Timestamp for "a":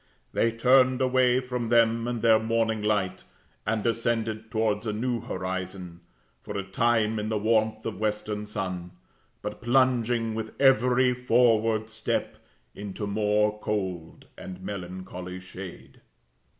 4.87-4.93, 6.57-6.63